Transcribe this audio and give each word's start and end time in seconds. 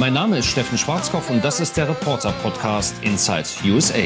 Mein 0.00 0.14
Name 0.14 0.38
ist 0.38 0.46
Steffen 0.46 0.78
Schwarzkopf 0.78 1.28
und 1.28 1.44
das 1.44 1.60
ist 1.60 1.76
der 1.76 1.86
Reporter-Podcast 1.86 2.94
Inside 3.02 3.44
USA. 3.66 3.98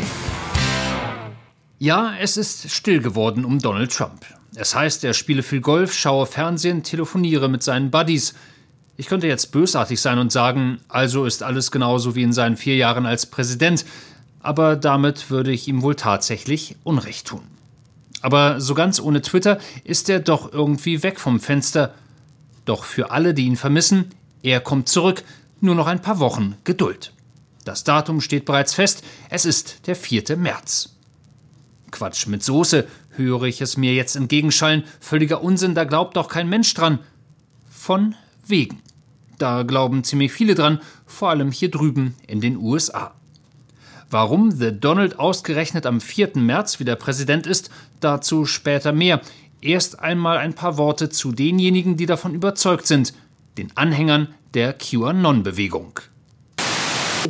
Ja, 1.78 2.14
es 2.19 2.37
ist 2.37 2.69
still 2.72 3.01
geworden 3.01 3.44
um 3.44 3.60
Donald 3.60 3.92
Trump. 3.92 4.26
Es 4.56 4.74
heißt, 4.74 5.04
er 5.04 5.15
spiele 5.15 5.44
viel 5.44 5.60
Golf, 5.60 5.94
schaue 5.94 6.26
Fernsehen, 6.26 6.83
telefoniere 6.83 7.49
mit 7.49 7.62
seinen 7.62 7.92
Buddies. 7.92 8.35
Ich 8.96 9.06
könnte 9.06 9.28
jetzt 9.28 9.53
bösartig 9.53 10.01
sein 10.01 10.19
und 10.19 10.33
sagen, 10.33 10.80
also 10.88 11.26
ist 11.26 11.44
alles 11.44 11.71
genauso 11.71 12.17
wie 12.17 12.24
in 12.24 12.33
seinen 12.33 12.56
vier 12.56 12.74
Jahren 12.74 13.06
als 13.06 13.26
Präsident, 13.26 13.85
aber 14.40 14.74
damit 14.74 15.31
würde 15.31 15.53
ich 15.53 15.69
ihm 15.69 15.83
wohl 15.83 15.95
tatsächlich 15.95 16.74
Unrecht 16.83 17.29
tun. 17.29 17.42
Aber 18.20 18.61
so 18.61 18.74
ganz 18.74 18.98
ohne 18.98 19.23
Twitter 19.23 19.59
ist 19.84 20.11
er 20.11 20.19
doch 20.19 20.52
irgendwie 20.52 21.05
weg 21.05 21.20
vom 21.20 21.38
Fenster. 21.38 21.95
Doch 22.65 22.83
für 22.83 23.12
alle, 23.12 23.33
die 23.33 23.45
ihn 23.45 23.55
vermissen, 23.55 24.11
er 24.42 24.58
kommt 24.58 24.88
zurück, 24.88 25.22
nur 25.64 25.74
noch 25.74 25.86
ein 25.86 26.02
paar 26.02 26.20
Wochen 26.20 26.56
Geduld. 26.64 27.12
Das 27.64 27.82
Datum 27.82 28.20
steht 28.20 28.45
bereits 28.45 28.74
fest, 28.74 29.02
es 29.30 29.45
ist 29.45 29.87
der 29.87 29.96
4. 29.96 30.37
März. 30.37 30.96
Quatsch 31.90 32.27
mit 32.27 32.42
Soße, 32.42 32.87
höre 33.16 33.45
ich 33.45 33.60
es 33.60 33.77
mir 33.77 33.95
jetzt 33.95 34.16
entgegenschallen, 34.16 34.84
völliger 35.00 35.42
Unsinn, 35.42 35.74
da 35.74 35.84
glaubt 35.84 36.16
doch 36.16 36.28
kein 36.28 36.48
Mensch 36.48 36.74
dran. 36.74 36.98
Von 37.68 38.14
wegen. 38.46 38.80
Da 39.38 39.62
glauben 39.62 40.04
ziemlich 40.04 40.32
viele 40.32 40.54
dran, 40.54 40.80
vor 41.06 41.30
allem 41.30 41.50
hier 41.50 41.70
drüben 41.70 42.15
in 42.26 42.40
den 42.40 42.56
USA. 42.56 43.15
Warum 44.10 44.51
The 44.51 44.78
Donald 44.78 45.18
ausgerechnet 45.18 45.87
am 45.87 46.01
4. 46.01 46.32
März 46.37 46.78
wieder 46.78 46.96
Präsident 46.96 47.46
ist, 47.46 47.70
dazu 48.01 48.45
später 48.45 48.92
mehr. 48.92 49.20
Erst 49.60 49.98
einmal 50.01 50.37
ein 50.37 50.54
paar 50.54 50.76
Worte 50.76 51.09
zu 51.09 51.32
denjenigen, 51.32 51.96
die 51.96 52.06
davon 52.06 52.34
überzeugt 52.34 52.87
sind, 52.87 53.15
den 53.56 53.72
Anhängern 53.76 54.34
der 54.54 54.78
QAnon-Bewegung. 54.78 56.00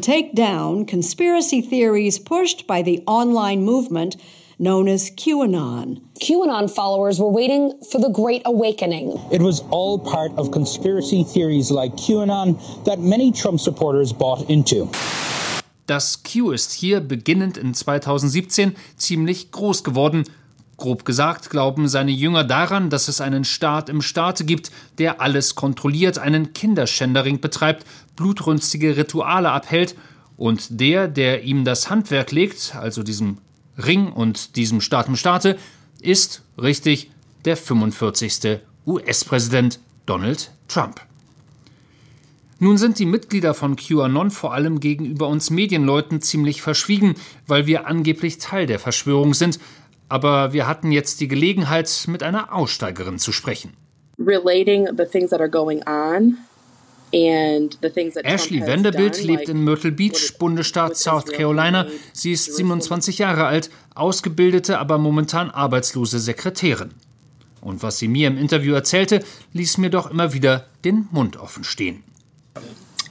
Take 0.01 0.35
down 0.35 0.87
conspiracy 0.87 1.63
theories 1.63 2.19
pushed 2.19 2.67
by 2.67 2.83
the 2.83 3.03
online 3.07 3.65
movement 3.65 4.17
known 4.59 4.89
as 4.89 5.11
QAnon. 5.11 6.01
QAnon 6.21 6.69
followers 6.69 7.19
were 7.19 7.31
waiting 7.31 7.73
for 7.91 8.01
the 8.01 8.11
Great 8.11 8.43
Awakening. 8.45 9.19
It 9.31 9.43
was 9.43 9.63
all 9.71 9.99
part 9.99 10.33
of 10.37 10.51
conspiracy 10.51 11.25
theories 11.25 11.71
like 11.71 11.93
QAnon 11.97 12.59
that 12.85 12.99
many 12.99 13.33
Trump 13.33 13.61
supporters 13.61 14.13
bought 14.13 14.49
into. 14.49 14.89
Das 15.87 16.23
Q 16.23 16.53
ist 16.53 16.73
hier 16.73 17.01
beginnend 17.01 17.59
in 17.59 17.75
2017 17.75 18.75
ziemlich 18.97 19.51
groß 19.51 19.85
geworden. 19.85 20.25
Grob 20.85 21.07
gesagt 21.07 21.49
glauben 21.49 21.89
seine 21.89 22.11
Jünger 22.11 22.45
daran, 22.45 22.91
dass 22.91 23.09
es 23.09 23.23
einen 23.23 23.45
Staat 23.45 23.89
im 23.89 24.03
Staate 24.03 24.45
gibt, 24.45 24.71
der 24.99 25.23
alles 25.23 25.55
kontrolliert, 25.55 26.19
einen 26.19 26.53
Kinderschändering 26.53 27.41
betreibt, 27.41 27.87
blutrünstige 28.17 28.99
Rituale 28.99 29.51
abhält 29.51 29.97
und 30.37 30.79
der, 30.79 31.09
der 31.09 31.45
ihm 31.45 31.65
das 31.65 31.89
Handwerk 31.89 32.33
legt, 32.33 32.77
also 32.79 33.03
diesem 33.03 33.39
Ring 33.79 34.13
und 34.13 34.57
diesem 34.57 34.83
Staat 34.83 35.09
im 35.09 35.17
Staate, 35.17 35.57
ist, 36.03 36.43
richtig, 36.61 37.11
der 37.47 37.57
45. 37.57 38.59
US-Präsident 38.87 39.81
Donald 40.05 40.51
Trump. 40.69 41.01
Nun 42.59 42.77
sind 42.79 42.99
die 42.99 43.07
Mitglieder 43.07 43.53
von 43.53 43.77
QAnon 43.77 44.31
vor 44.31 44.53
allem 44.53 44.81
gegenüber 44.81 45.29
uns 45.29 45.51
Medienleuten 45.51 46.21
ziemlich 46.21 46.63
verschwiegen, 46.63 47.15
weil 47.47 47.67
wir 47.67 47.87
angeblich 47.87 48.39
Teil 48.39 48.67
der 48.67 48.79
Verschwörung 48.79 49.35
sind, 49.35 49.59
aber 50.09 50.53
wir 50.53 50.67
hatten 50.67 50.93
jetzt 50.93 51.21
die 51.21 51.29
Gelegenheit, 51.29 52.05
mit 52.09 52.23
einer 52.23 52.53
Aussteigerin 52.53 53.19
zu 53.19 53.33
sprechen. 53.33 53.73
Ashley 58.25 58.61
Vanderbilt 58.67 59.23
lebt 59.23 59.49
in 59.49 59.63
Myrtle 59.63 59.93
Beach, 59.93 60.37
Bundesstaat 60.39 60.97
South 60.97 61.27
Carolina. 61.27 61.87
Sie 62.13 62.33
ist 62.33 62.57
27 62.57 63.19
Jahre 63.19 63.47
alt, 63.47 63.71
ausgebildete, 63.95 64.79
aber 64.79 64.99
momentan 64.99 65.51
arbeitslose 65.51 66.19
Sekretärin. 66.19 66.91
Und 67.61 67.83
was 67.83 67.99
sie 67.99 68.09
mir 68.09 68.29
im 68.29 68.37
Interview 68.37 68.75
erzählte, 68.75 69.25
ließ 69.53 69.79
mir 69.79 69.91
doch 69.91 70.11
immer 70.11 70.33
wieder 70.33 70.67
den 70.85 71.09
Mund 71.13 71.37
offen 71.37 71.65
stehen. 71.65 72.03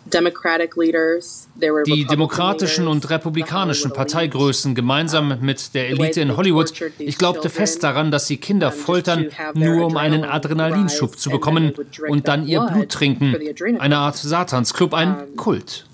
Die 0.05 2.05
demokratischen 2.05 2.87
und 2.87 3.09
republikanischen 3.09 3.93
Parteigrößen 3.93 4.75
gemeinsam 4.75 5.37
mit 5.41 5.73
der 5.73 5.89
Elite 5.89 6.21
in 6.21 6.35
Hollywood, 6.35 6.73
ich 6.99 7.17
glaubte 7.17 7.49
fest 7.49 7.83
daran, 7.83 8.11
dass 8.11 8.27
sie 8.27 8.37
Kinder 8.37 8.71
foltern, 8.71 9.27
nur 9.53 9.85
um 9.85 9.97
einen 9.97 10.23
Adrenalinschub 10.23 11.17
zu 11.17 11.29
bekommen 11.29 11.73
und 12.07 12.27
dann 12.27 12.47
ihr 12.47 12.61
Blut 12.61 12.89
trinken. 12.89 13.35
Eine 13.79 13.97
Art 13.97 14.17
Satansclub, 14.17 14.93
ein 14.93 15.35
Kult. 15.35 15.85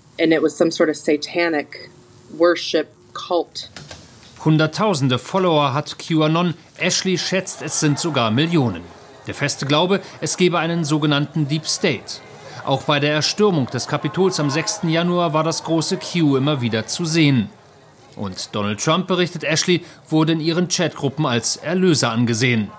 Hunderttausende 4.43 5.19
Follower 5.19 5.73
hat 5.73 5.97
QAnon, 5.99 6.53
Ashley 6.77 7.17
schätzt, 7.17 7.61
es 7.61 7.79
sind 7.79 7.99
sogar 7.99 8.31
Millionen. 8.31 8.81
Der 9.27 9.35
feste 9.35 9.65
Glaube, 9.65 9.99
es 10.21 10.37
gebe 10.37 10.57
einen 10.57 10.83
sogenannten 10.83 11.47
Deep 11.47 11.67
State. 11.67 12.21
Auch 12.65 12.83
bei 12.83 12.99
der 12.99 13.13
Erstürmung 13.13 13.67
des 13.67 13.87
Kapitols 13.87 14.39
am 14.39 14.49
6. 14.49 14.81
Januar 14.83 15.33
war 15.33 15.43
das 15.43 15.63
große 15.63 15.97
Q 15.97 16.37
immer 16.37 16.61
wieder 16.61 16.87
zu 16.87 17.05
sehen. 17.05 17.49
Und 18.15 18.53
Donald 18.53 18.83
Trump, 18.83 19.07
berichtet 19.07 19.43
Ashley, 19.43 19.85
wurde 20.09 20.33
in 20.33 20.41
ihren 20.41 20.67
Chatgruppen 20.67 21.25
als 21.25 21.55
Erlöser 21.55 22.11
angesehen. 22.11 22.69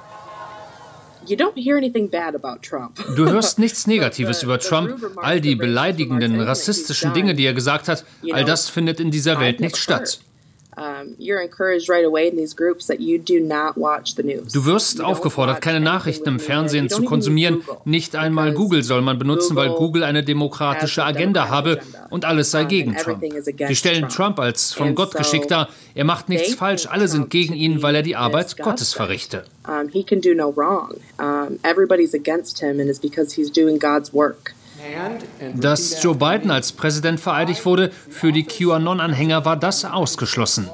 Du 3.17 3.27
hörst 3.29 3.59
nichts 3.59 3.87
Negatives 3.87 4.43
über 4.43 4.59
Trump. 4.59 4.97
All 5.17 5.41
die 5.41 5.55
beleidigenden, 5.55 6.41
rassistischen 6.41 7.13
Dinge, 7.13 7.35
die 7.35 7.45
er 7.45 7.55
gesagt 7.55 7.89
hat, 7.89 8.05
all 8.33 8.45
das 8.45 8.69
findet 8.69 9.01
in 9.01 9.11
dieser 9.11 9.39
Welt 9.41 9.61
nicht 9.61 9.77
statt. 9.77 10.21
Du 14.53 14.65
wirst 14.65 15.01
aufgefordert, 15.01 15.61
keine 15.61 15.81
Nachrichten 15.81 16.29
im 16.29 16.41
Fernsehen 16.41 16.89
zu 16.89 17.03
konsumieren. 17.05 17.63
Nicht 17.85 18.17
einmal 18.17 18.53
Google 18.53 18.83
soll 18.83 19.03
man 19.03 19.19
benutzen, 19.19 19.57
weil 19.57 19.71
Google 19.71 20.05
eine 20.05 20.23
demokratische 20.23 21.05
Agenda 21.05 21.49
habe 21.49 21.81
und 22.11 22.25
alles 22.25 22.51
sei 22.51 22.65
gegen 22.65 22.97
Trump. 22.97 23.23
Sie 23.69 23.77
stellen 23.77 24.09
Trump 24.09 24.39
als 24.39 24.73
von 24.73 24.95
Gott 24.95 25.15
geschickt 25.15 25.51
dar. 25.51 25.69
Er 25.95 26.05
macht 26.05 26.29
nichts 26.29 26.55
falsch, 26.55 26.87
alle 26.87 27.09
sind 27.09 27.31
gegen 27.31 27.55
ihn, 27.55 27.83
weil 27.83 27.95
er 27.95 28.03
die 28.03 28.17
Arbeit 28.17 28.57
Gottes 28.57 28.95
verrichte. 28.95 29.45
He 29.93 30.03
can 30.03 30.21
do 30.21 30.35
no 30.35 30.53
wrong. 30.57 30.95
Everybody's 31.63 32.15
against 32.15 32.61
him 32.61 32.81
and 32.81 32.89
it's 32.89 33.01
because 33.01 33.35
he's 33.35 33.51
doing 33.51 33.79
God's 33.79 34.13
work. 34.13 34.55
Dass 35.55 36.03
Joe 36.03 36.15
Biden 36.15 36.51
als 36.51 36.73
Präsident 36.73 37.21
vereidigt 37.21 37.65
wurde, 37.67 37.91
für 37.91 38.33
die 38.33 38.45
QAnon-Anhänger 38.45 39.45
war 39.45 39.57
das 39.57 39.85
ausgeschlossen. 39.85 40.69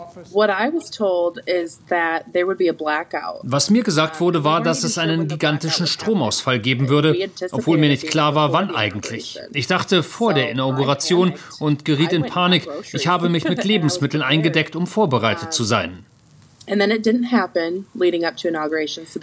Was 3.43 3.71
mir 3.71 3.83
gesagt 3.83 4.21
wurde, 4.21 4.45
war, 4.45 4.63
dass 4.63 4.85
es 4.85 4.99
einen 4.99 5.29
gigantischen 5.29 5.87
Stromausfall 5.87 6.59
geben 6.59 6.89
würde, 6.89 7.17
obwohl 7.53 7.79
mir 7.79 7.89
nicht 7.89 8.09
klar 8.09 8.35
war, 8.35 8.53
wann 8.53 8.75
eigentlich. 8.75 9.39
Ich 9.53 9.67
dachte 9.67 10.03
vor 10.03 10.35
der 10.35 10.51
Inauguration 10.51 11.35
und 11.61 11.85
geriet 11.85 12.13
in 12.13 12.25
Panik. 12.25 12.69
Ich 12.93 13.07
habe 13.07 13.29
mich 13.29 13.49
mit 13.49 13.65
Lebensmitteln 13.65 14.23
eingedeckt, 14.23 14.77
um 14.77 14.87
vorbereitet 14.87 15.53
zu 15.53 15.65
sein. 15.65 16.05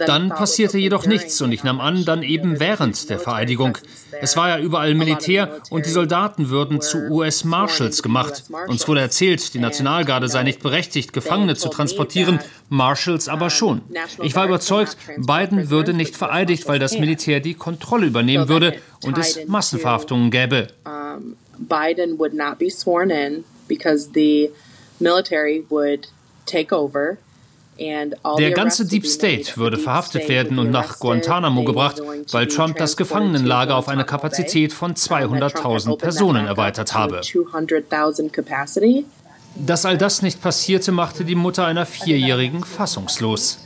Dann 0.06 0.28
passierte 0.30 0.78
jedoch 0.78 1.06
nichts 1.06 1.42
und 1.42 1.52
ich 1.52 1.62
nahm 1.62 1.80
an, 1.80 2.04
dann 2.04 2.22
eben 2.22 2.58
während 2.58 3.10
der 3.10 3.18
Vereidigung. 3.18 3.76
Es 4.20 4.36
war 4.36 4.48
ja 4.48 4.58
überall 4.58 4.94
Militär 4.94 5.60
und 5.68 5.84
die 5.84 5.90
Soldaten 5.90 6.48
würden 6.48 6.80
zu 6.80 6.98
US 7.10 7.44
Marshals 7.44 8.02
gemacht. 8.02 8.44
Uns 8.68 8.88
wurde 8.88 9.00
erzählt, 9.00 9.52
die 9.52 9.58
Nationalgarde 9.58 10.28
sei 10.28 10.42
nicht 10.42 10.62
berechtigt, 10.62 11.12
Gefangene 11.12 11.54
zu 11.54 11.68
transportieren, 11.68 12.40
Marshals 12.70 13.28
aber 13.28 13.50
schon. 13.50 13.82
Ich 14.22 14.34
war 14.34 14.46
überzeugt, 14.46 14.96
Biden 15.18 15.68
würde 15.68 15.92
nicht 15.92 16.16
vereidigt, 16.16 16.66
weil 16.66 16.78
das 16.78 16.98
Militär 16.98 17.40
die 17.40 17.54
Kontrolle 17.54 18.06
übernehmen 18.06 18.48
würde 18.48 18.78
und 19.02 19.18
es 19.18 19.46
Massenverhaftungen 19.46 20.30
gäbe. 20.30 20.68
Biden 21.58 22.18
would 22.18 22.34
not 22.34 22.58
be 22.58 22.70
sworn 22.70 23.10
in 23.10 23.44
because 23.68 24.10
the 24.14 24.50
military 24.98 25.64
would 25.68 26.08
take 26.46 26.72
over 26.72 27.18
der 27.78 28.50
ganze 28.52 28.86
Deep 28.86 29.06
State 29.06 29.56
würde 29.56 29.78
verhaftet 29.78 30.28
werden 30.28 30.58
und 30.58 30.70
nach 30.70 30.98
Guantanamo 31.00 31.64
gebracht, 31.64 32.00
weil 32.30 32.46
Trump 32.46 32.76
das 32.76 32.96
Gefangenenlager 32.96 33.76
auf 33.76 33.88
eine 33.88 34.04
Kapazität 34.04 34.72
von 34.72 34.94
200.000 34.94 35.98
Personen 35.98 36.46
erweitert 36.46 36.94
habe. 36.94 37.20
Dass 39.56 39.86
all 39.86 39.98
das 39.98 40.22
nicht 40.22 40.42
passierte, 40.42 40.92
machte 40.92 41.24
die 41.24 41.34
Mutter 41.34 41.64
einer 41.66 41.86
Vierjährigen 41.86 42.64
fassungslos. 42.64 43.58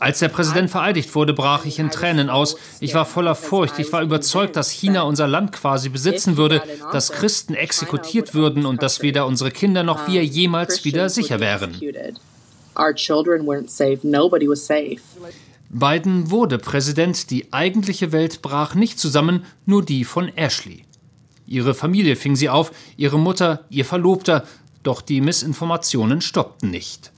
Als 0.00 0.18
der 0.18 0.28
Präsident 0.28 0.70
vereidigt 0.70 1.14
wurde, 1.14 1.32
brach 1.32 1.64
ich 1.64 1.78
in 1.78 1.90
Tränen 1.90 2.30
aus. 2.30 2.56
Ich 2.80 2.94
war 2.94 3.04
voller 3.04 3.34
Furcht. 3.34 3.78
Ich 3.78 3.92
war 3.92 4.02
überzeugt, 4.02 4.56
dass 4.56 4.70
China 4.70 5.02
unser 5.02 5.26
Land 5.26 5.52
quasi 5.52 5.88
besitzen 5.88 6.36
würde, 6.36 6.62
dass 6.92 7.12
Christen 7.12 7.54
exekutiert 7.54 8.34
würden 8.34 8.66
und 8.66 8.82
dass 8.82 9.02
weder 9.02 9.26
unsere 9.26 9.50
Kinder 9.50 9.82
noch 9.82 10.08
wir 10.08 10.24
jemals 10.24 10.84
wieder 10.84 11.08
sicher 11.08 11.40
wären. 11.40 11.78
Biden 15.68 16.30
wurde 16.30 16.58
Präsident, 16.58 17.30
die 17.30 17.52
eigentliche 17.52 18.12
Welt 18.12 18.42
brach 18.42 18.74
nicht 18.74 18.98
zusammen, 18.98 19.44
nur 19.64 19.84
die 19.84 20.04
von 20.04 20.28
Ashley. 20.36 20.84
Ihre 21.46 21.74
Familie 21.74 22.16
fing 22.16 22.36
sie 22.36 22.48
auf, 22.48 22.72
ihre 22.96 23.18
Mutter, 23.18 23.64
ihr 23.70 23.84
Verlobter, 23.84 24.44
doch 24.82 25.00
die 25.00 25.20
Missinformationen 25.20 26.20
stoppten 26.20 26.70
nicht. 26.70 27.12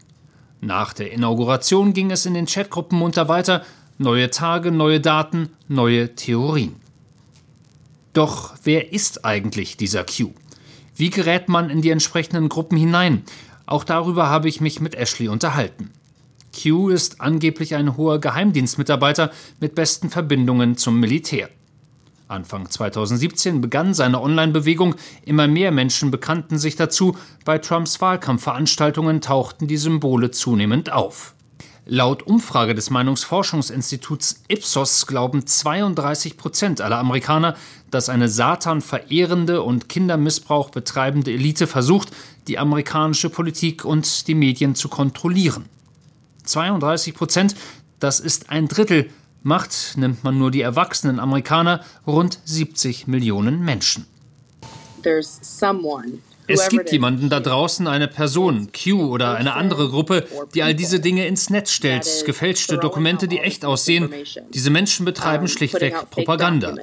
Nach 0.61 0.93
der 0.93 1.13
Inauguration 1.13 1.93
ging 1.93 2.11
es 2.11 2.27
in 2.27 2.35
den 2.35 2.47
Chatgruppen 2.47 2.99
munter 2.99 3.29
weiter, 3.29 3.65
neue 3.99 4.31
Tage, 4.31 4.73
neue 4.73 5.01
Daten, 5.01 5.51
neue 5.69 6.15
Theorien. 6.15 6.77
Doch 8.13 8.55
wer 8.65 8.93
ist 8.93 9.25
eigentlich 9.25 9.77
dieser 9.77 10.05
Q? 10.05 10.33
Wie 10.97 11.11
gerät 11.11 11.49
man 11.49 11.71
in 11.71 11.83
die 11.83 11.91
entsprechenden 11.91 12.49
Gruppen 12.49 12.77
hinein? 12.77 13.23
Auch 13.67 13.85
darüber 13.85 14.29
habe 14.29 14.49
ich 14.49 14.61
mich 14.61 14.81
mit 14.81 14.95
Ashley 14.95 15.29
unterhalten. 15.29 15.93
Q 16.61 16.89
ist 16.89 17.21
angeblich 17.21 17.75
ein 17.77 17.97
hoher 17.97 18.19
Geheimdienstmitarbeiter 18.19 19.31
mit 19.61 19.75
besten 19.75 20.11
Verbindungen 20.11 20.77
zum 20.77 20.99
Militär. 20.99 21.51
Anfang 22.29 22.71
2017 22.71 23.63
begann 23.63 23.95
seine 23.95 24.21
Online-Bewegung, 24.21 24.95
immer 25.25 25.49
mehr 25.49 25.73
Menschen 25.73 26.11
bekannten 26.11 26.59
sich 26.59 26.77
dazu, 26.77 27.17
bei 27.47 27.57
Trumps 27.59 28.03
Wahlkampfveranstaltungen 28.03 29.23
tauchten 29.23 29.67
die 29.67 29.79
Symbole 29.79 30.31
zunehmend 30.31 30.93
auf. 30.93 31.35
Laut 31.87 32.23
Umfrage 32.23 32.75
des 32.75 32.91
Meinungsforschungsinstituts 32.91 34.43
Ipsos 34.49 35.07
glauben 35.07 35.47
32 35.47 36.37
Prozent 36.37 36.83
aller 36.83 36.99
Amerikaner, 36.99 37.57
dass 37.91 38.11
eine 38.11 38.29
Satan 38.29 38.83
verehrende 38.83 39.63
und 39.63 39.89
Kindermissbrauch 39.89 40.69
betreibende 40.69 41.33
Elite 41.33 41.67
versucht, 41.67 42.11
die 42.47 42.59
amerikanische 42.59 43.31
Politik 43.31 43.87
und 43.87 44.29
die 44.29 44.35
Medien 44.35 44.75
zu 44.75 44.91
kontrollieren. 44.91 45.65
32 46.45 47.15
Prozent, 47.15 47.57
das 48.01 48.21
ist 48.21 48.51
ein 48.51 48.69
Drittel, 48.69 49.09
macht, 49.43 49.97
nimmt 49.97 50.25
man 50.25 50.39
nur 50.39 50.51
die 50.51 50.63
erwachsenen 50.63 51.21
Amerikaner, 51.21 51.81
rund 52.07 52.39
70 52.45 53.07
Millionen 53.07 53.65
Menschen. 53.65 54.07
Es 56.51 56.69
gibt 56.71 56.91
jemanden 56.93 57.29
da 57.29 57.41
draußen, 57.41 57.87
eine 57.87 58.09
Person, 58.09 58.71
Q 58.73 59.13
oder 59.13 59.35
eine 59.35 59.53
andere 59.55 59.91
Gruppe, 59.91 60.27
die 60.55 60.63
all 60.63 60.75
diese 60.75 60.99
Dinge 60.99 61.27
ins 61.27 61.51
Netz 61.51 61.71
stellt, 61.73 62.07
gefälschte 62.25 62.79
Dokumente, 62.79 63.29
die 63.29 63.39
echt 63.39 63.67
aussehen. 63.67 64.11
Diese 64.55 64.71
Menschen 64.71 65.05
betreiben 65.05 65.47
schlichtweg 65.47 65.95
Propaganda. 66.11 66.75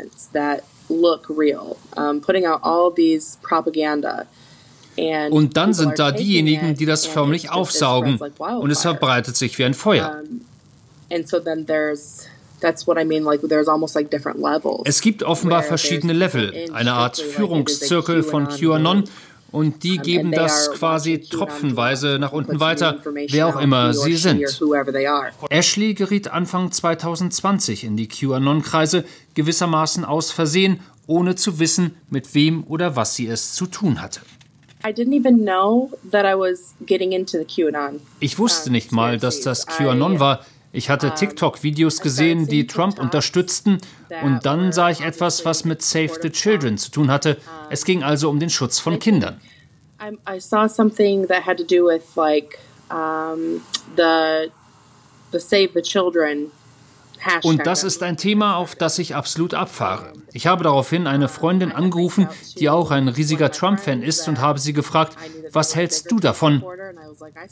Und 5.32 5.58
dann 5.58 5.74
sind 5.74 5.98
da 6.00 6.12
diejenigen, 6.12 6.76
die 6.76 6.86
das 6.86 7.08
förmlich 7.08 7.50
aufsaugen 7.52 8.20
und 8.60 8.70
es 8.70 8.82
verbreitet 8.84 9.36
sich 9.36 9.58
wie 9.58 9.66
ein 9.66 9.74
Feuer. 9.74 10.22
Es 14.86 15.02
gibt 15.02 15.24
offenbar 15.24 15.64
verschiedene 15.64 16.14
Level, 16.14 16.54
eine 16.74 16.94
Art 16.94 17.18
Führungszirkel 17.18 18.24
von 18.24 18.48
QAnon 18.48 19.04
und 19.52 19.84
die 19.84 20.00
geben 20.00 20.32
das 20.32 20.72
quasi 20.72 21.22
tropfenweise 21.22 22.20
nach 22.20 22.34
unten 22.34 22.60
weiter, 22.60 23.02
wer 23.30 23.48
auch 23.48 23.60
immer 23.60 23.94
sie 23.94 24.16
sind. 24.16 24.44
Ashley 25.50 25.94
geriet 25.94 26.28
Anfang 26.28 26.72
2020 26.72 27.86
in 27.86 27.96
die 27.96 28.08
QAnon-Kreise, 28.08 29.06
gewissermaßen 29.34 30.04
aus 30.04 30.32
Versehen, 30.32 30.82
ohne 31.08 31.36
zu 31.36 31.60
wissen, 31.60 31.96
mit 32.10 32.36
wem 32.36 32.64
oder 32.68 32.96
was 32.96 33.16
sie 33.16 33.28
es 33.28 33.54
zu 33.54 33.68
tun 33.68 34.02
hatte. 34.02 34.20
Ich 38.20 38.38
wusste 38.38 38.72
nicht 38.72 38.92
mal, 38.92 39.18
dass 39.18 39.42
das 39.42 39.66
QAnon 39.68 40.20
war. 40.20 40.46
Ich 40.76 40.90
hatte 40.90 41.14
TikTok-Videos 41.14 42.02
gesehen, 42.02 42.48
die 42.48 42.68
Trump 42.68 43.00
unterstützten, 43.00 43.80
und 44.24 44.46
dann 44.46 44.74
sah 44.74 44.90
ich 44.90 45.00
etwas, 45.00 45.46
was 45.46 45.64
mit 45.64 45.82
Save 45.82 46.12
the 46.22 46.30
Children 46.30 46.78
zu 46.78 46.92
tun 46.92 47.10
hatte. 47.10 47.38
Es 47.70 47.86
ging 47.86 48.04
also 48.04 48.30
um 48.30 48.42
den 48.42 48.50
Schutz 48.50 48.78
von 48.80 49.00
Kindern. 49.00 49.40
I 50.02 50.40
saw 50.40 50.68
something 50.68 51.28
that 51.28 51.46
had 51.46 51.58
to 51.58 51.64
do 51.64 51.86
with 51.88 52.04
like 52.18 52.60
um, 52.92 53.62
the 53.96 54.52
the 55.32 55.40
Save 55.40 55.70
the 55.74 55.82
Children 55.82 56.52
und 57.44 57.66
das 57.66 57.84
ist 57.84 58.04
ein 58.04 58.18
Thema, 58.18 58.56
auf 58.58 58.76
das 58.76 59.00
ich 59.00 59.16
absolut 59.16 59.54
abfahre. 59.54 60.14
Ich 60.34 60.48
habe 60.48 60.64
daraufhin 60.64 61.08
eine 61.08 61.30
Freundin 61.30 61.72
angerufen, 61.72 62.28
die 62.60 62.70
auch 62.70 62.92
ein 62.92 63.08
riesiger 63.08 63.52
Trump-Fan 63.52 64.02
ist, 64.02 64.28
und 64.28 64.40
habe 64.40 64.60
sie 64.60 64.74
gefragt, 64.74 65.18
was 65.52 65.76
hältst 65.76 66.12
du 66.12 66.20
davon? 66.20 66.64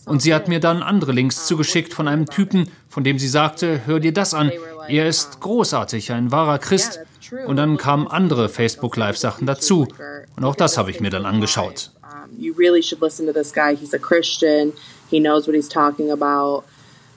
Und 0.05 0.21
sie 0.21 0.33
hat 0.33 0.47
mir 0.47 0.59
dann 0.59 0.83
andere 0.83 1.11
Links 1.11 1.45
zugeschickt 1.45 1.93
von 1.93 2.07
einem 2.07 2.25
Typen, 2.25 2.69
von 2.89 3.03
dem 3.03 3.19
sie 3.19 3.27
sagte, 3.27 3.85
hör 3.85 3.99
dir 3.99 4.13
das 4.13 4.33
an, 4.33 4.51
er 4.87 5.07
ist 5.07 5.39
großartig, 5.39 6.11
ein 6.11 6.31
wahrer 6.31 6.59
Christ. 6.59 6.99
Und 7.47 7.55
dann 7.55 7.77
kamen 7.77 8.07
andere 8.07 8.49
Facebook-Live-Sachen 8.49 9.47
dazu. 9.47 9.87
Und 10.35 10.43
auch 10.43 10.55
das 10.55 10.77
habe 10.77 10.91
ich 10.91 10.99
mir 10.99 11.09
dann 11.09 11.25
angeschaut. 11.25 11.91
You 12.37 12.53
really 12.57 12.81
should 12.81 13.01
listen 13.01 13.27
to 13.27 13.33
this 13.33 13.53
guy. 13.53 13.75
He's 13.75 13.93
a 13.93 13.99
Christian. 13.99 14.73
He 15.09 15.19
knows 15.19 15.47
what 15.47 15.55
he's 15.55 15.69
talking 15.69 16.11
about. 16.11 16.63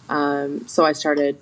Um, 0.09 0.61
so 0.67 0.85
I 0.85 0.93
started 0.95 1.37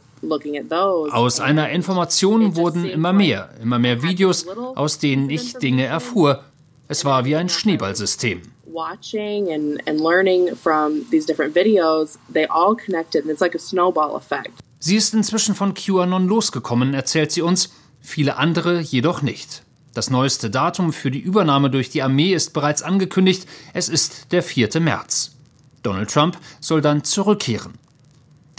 aus 1.12 1.40
einer 1.40 1.70
Information 1.70 2.56
wurden 2.56 2.84
immer 2.84 3.12
mehr, 3.12 3.50
immer 3.62 3.78
mehr 3.78 4.02
Videos, 4.02 4.46
aus 4.74 4.98
denen 4.98 5.30
ich 5.30 5.54
Dinge 5.54 5.84
erfuhr. 5.84 6.42
Es 6.88 7.04
war 7.04 7.24
wie 7.24 7.36
ein 7.36 7.48
Schneeballsystem. 7.48 8.42
Watching 8.66 9.52
and, 9.52 9.88
and 9.88 10.00
learning 10.00 10.56
from 10.56 11.08
these 11.10 11.26
different 11.26 11.54
videos, 11.54 12.18
they 12.32 12.46
all 12.48 12.76
connected 12.76 13.22
and 13.22 13.30
it's 13.30 13.40
like 13.40 13.54
a 13.54 13.58
snowball 13.58 14.16
effect. 14.16 14.50
Sie 14.80 14.96
ist 14.96 15.14
inzwischen 15.14 15.54
von 15.54 15.74
QAnon 15.74 16.26
losgekommen, 16.26 16.92
erzählt 16.92 17.32
sie 17.32 17.40
uns, 17.40 17.70
viele 18.00 18.36
andere 18.36 18.80
jedoch 18.80 19.22
nicht. 19.22 19.62
Das 19.94 20.10
neueste 20.10 20.50
Datum 20.50 20.92
für 20.92 21.10
die 21.10 21.20
Übernahme 21.20 21.70
durch 21.70 21.88
die 21.88 22.02
Armee 22.02 22.34
ist 22.34 22.52
bereits 22.52 22.82
angekündigt, 22.82 23.46
es 23.72 23.88
ist 23.88 24.32
der 24.32 24.42
4. 24.42 24.80
März. 24.80 25.36
Donald 25.82 26.10
Trump 26.10 26.36
soll 26.60 26.80
dann 26.80 27.04
zurückkehren. 27.04 27.74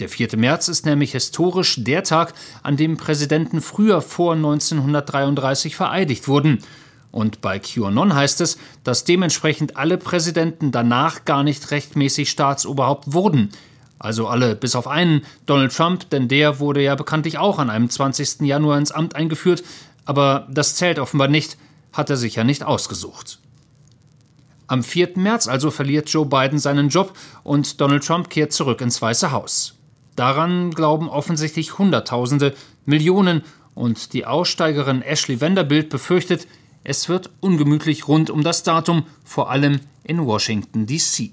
Der 0.00 0.08
4. 0.08 0.36
März 0.36 0.68
ist 0.68 0.84
nämlich 0.84 1.12
historisch 1.12 1.82
der 1.82 2.02
Tag, 2.02 2.34
an 2.62 2.76
dem 2.76 2.96
Präsidenten 2.96 3.60
früher 3.62 4.02
vor 4.02 4.34
1933 4.34 5.74
vereidigt 5.74 6.28
wurden. 6.28 6.58
Und 7.12 7.40
bei 7.40 7.58
QAnon 7.58 8.14
heißt 8.14 8.42
es, 8.42 8.58
dass 8.84 9.04
dementsprechend 9.04 9.76
alle 9.78 9.96
Präsidenten 9.96 10.70
danach 10.70 11.24
gar 11.24 11.42
nicht 11.44 11.70
rechtmäßig 11.70 12.28
Staatsoberhaupt 12.28 13.14
wurden. 13.14 13.50
Also 13.98 14.28
alle 14.28 14.54
bis 14.54 14.76
auf 14.76 14.86
einen, 14.86 15.22
Donald 15.46 15.74
Trump, 15.74 16.10
denn 16.10 16.28
der 16.28 16.60
wurde 16.60 16.82
ja 16.82 16.94
bekanntlich 16.94 17.38
auch 17.38 17.58
an 17.58 17.70
einem 17.70 17.88
20. 17.88 18.42
Januar 18.42 18.76
ins 18.76 18.92
Amt 18.92 19.16
eingeführt, 19.16 19.64
aber 20.04 20.46
das 20.50 20.74
zählt 20.74 20.98
offenbar 20.98 21.28
nicht, 21.28 21.56
hat 21.94 22.10
er 22.10 22.18
sich 22.18 22.34
ja 22.34 22.44
nicht 22.44 22.62
ausgesucht. 22.62 23.38
Am 24.66 24.82
4. 24.82 25.12
März 25.14 25.48
also 25.48 25.70
verliert 25.70 26.10
Joe 26.10 26.26
Biden 26.26 26.58
seinen 26.58 26.90
Job 26.90 27.16
und 27.44 27.80
Donald 27.80 28.04
Trump 28.04 28.28
kehrt 28.28 28.52
zurück 28.52 28.82
ins 28.82 29.00
Weiße 29.00 29.30
Haus. 29.30 29.75
Daran 30.16 30.70
glauben 30.70 31.08
offensichtlich 31.08 31.78
Hunderttausende, 31.78 32.54
Millionen 32.86 33.42
und 33.74 34.14
die 34.14 34.24
Aussteigerin 34.24 35.02
Ashley 35.02 35.40
Vanderbilt 35.40 35.90
befürchtet, 35.90 36.46
es 36.82 37.08
wird 37.08 37.30
ungemütlich 37.40 38.08
rund 38.08 38.30
um 38.30 38.42
das 38.42 38.62
Datum, 38.62 39.06
vor 39.24 39.50
allem 39.50 39.80
in 40.04 40.24
Washington, 40.24 40.86
D.C. 40.86 41.32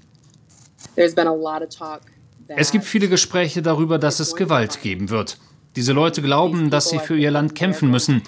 Es 2.48 2.72
gibt 2.72 2.84
viele 2.84 3.08
Gespräche 3.08 3.62
darüber, 3.62 3.98
dass 3.98 4.20
es 4.20 4.36
Gewalt 4.36 4.82
geben 4.82 5.08
wird. 5.10 5.38
Diese 5.76 5.92
Leute 5.92 6.22
glauben, 6.22 6.70
dass 6.70 6.90
sie 6.90 6.98
für 6.98 7.16
ihr 7.16 7.30
Land 7.30 7.54
kämpfen 7.54 7.90
müssen. 7.90 8.22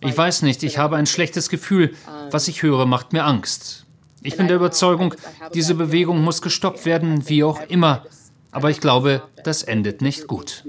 Ich 0.00 0.16
weiß 0.16 0.42
nicht, 0.42 0.62
ich 0.62 0.78
habe 0.78 0.96
ein 0.96 1.06
schlechtes 1.06 1.48
Gefühl. 1.48 1.94
Was 2.30 2.46
ich 2.48 2.62
höre, 2.62 2.86
macht 2.86 3.12
mir 3.12 3.24
Angst. 3.24 3.84
Ich 4.22 4.36
bin 4.36 4.46
der 4.46 4.56
Überzeugung, 4.56 5.14
diese 5.54 5.74
Bewegung 5.74 6.22
muss 6.22 6.42
gestoppt 6.42 6.84
werden, 6.84 7.28
wie 7.28 7.42
auch 7.44 7.60
immer. 7.68 8.04
Aber 8.50 8.70
ich 8.70 8.80
glaube, 8.80 9.22
das 9.44 9.62
endet 9.62 10.00
nicht 10.02 10.26
gut. 10.26 10.64